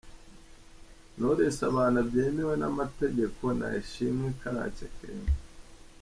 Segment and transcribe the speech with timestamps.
[1.15, 5.39] Knowless abana byemewe n'amategeko na Ishimwe Karake Clement.